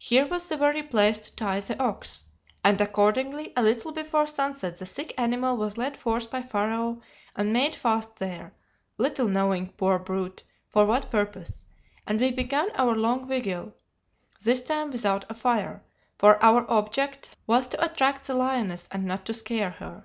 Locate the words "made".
7.52-7.76